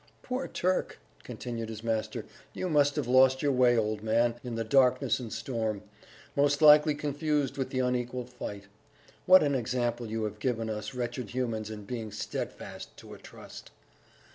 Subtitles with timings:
[0.23, 4.63] Poor Turk!" continued his master, "you must have lost your way, old man, in the
[4.63, 5.83] darkness and storm;
[6.35, 8.63] most likely confused after the unequal fight.
[9.27, 13.69] What an example you have given us wretched humans in being steadfast to a trust!"